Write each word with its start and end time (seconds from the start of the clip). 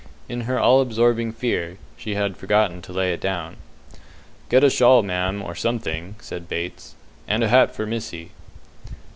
In 0.27 0.41
her 0.49 0.59
all 0.59 0.81
absorbing 0.81 1.31
fear 1.31 1.77
she 1.95 2.15
had 2.15 2.35
forgotten 2.35 2.81
to 2.81 2.91
lay 2.91 3.13
it 3.13 3.19
down. 3.21 3.57
"Get 4.49 4.63
a 4.63 4.69
shawl, 4.71 5.03
ma'am, 5.03 5.43
or 5.43 5.53
something," 5.53 6.15
says 6.19 6.41
Bates, 6.41 6.95
"and 7.27 7.43
a 7.43 7.49
hat 7.49 7.75
for 7.75 7.85
missy." 7.85 8.31